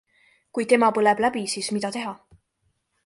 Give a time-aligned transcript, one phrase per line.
[0.57, 2.15] Kui tema põleb läbi, siis mida teha?